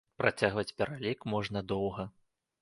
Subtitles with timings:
[0.21, 2.09] Працягваць пералік можна доўга.